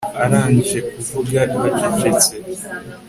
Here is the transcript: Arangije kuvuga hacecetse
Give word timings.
Arangije 0.23 0.79
kuvuga 0.93 1.39
hacecetse 1.79 2.33